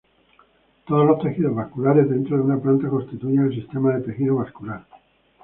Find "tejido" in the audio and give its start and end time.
4.01-4.37